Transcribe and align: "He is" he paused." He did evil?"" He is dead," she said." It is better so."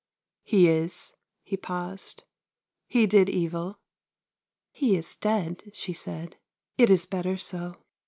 "He 0.41 0.67
is" 0.67 1.13
he 1.43 1.55
paused." 1.57 2.23
He 2.87 3.05
did 3.05 3.29
evil?"" 3.29 3.77
He 4.71 4.97
is 4.97 5.15
dead," 5.15 5.61
she 5.75 5.93
said." 5.93 6.37
It 6.79 6.89
is 6.89 7.05
better 7.05 7.37
so." 7.37 7.75